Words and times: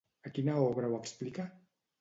A 0.29 0.31
quina 0.37 0.55
obra 0.69 0.89
ho 0.89 0.97
explica? 1.03 1.49